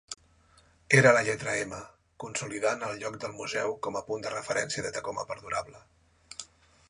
[0.99, 1.81] Era la lletra M,
[2.23, 5.83] consolidant el lloc del museu com a punt de referència de Tacoma perdurable.